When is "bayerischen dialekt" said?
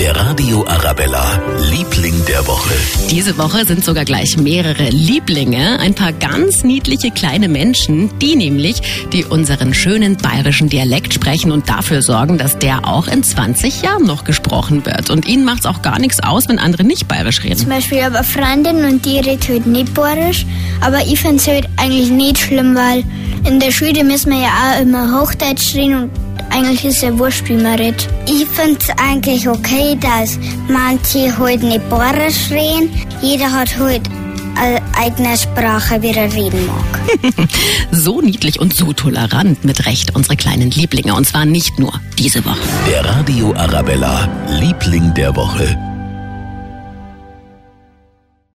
10.16-11.12